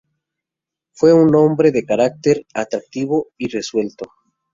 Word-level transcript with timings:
Fue 0.93 1.13
un 1.13 1.35
hombre 1.35 1.69
de 1.71 1.81
gran 1.83 1.97
carácter, 2.07 2.45
activo 2.55 3.27
y 3.37 3.49
resuelto. 3.49 4.09